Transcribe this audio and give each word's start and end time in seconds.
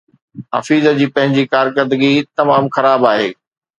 حفيظ 0.55 0.85
جي 0.99 1.07
پنهنجي 1.17 1.43
ڪارڪردگي 1.53 2.13
تمام 2.41 2.63
خراب 2.79 3.07
آهي 3.11 3.29